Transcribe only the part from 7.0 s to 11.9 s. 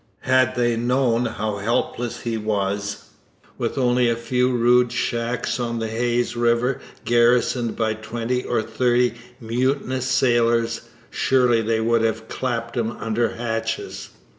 garrisoned by twenty or thirty mutinous sailors, surely they